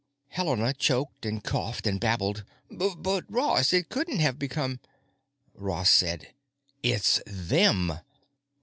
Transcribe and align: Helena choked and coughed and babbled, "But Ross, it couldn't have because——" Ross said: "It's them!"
Helena 0.29 0.73
choked 0.73 1.27
and 1.27 1.43
coughed 1.43 1.85
and 1.85 1.99
babbled, 1.99 2.43
"But 2.71 3.23
Ross, 3.31 3.71
it 3.71 3.89
couldn't 3.89 4.17
have 4.17 4.39
because——" 4.39 4.79
Ross 5.53 5.91
said: 5.91 6.33
"It's 6.81 7.21
them!" 7.27 7.99